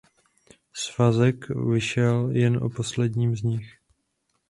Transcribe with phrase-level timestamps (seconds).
[0.73, 3.77] Svazek vyšel jen o posledním z nich.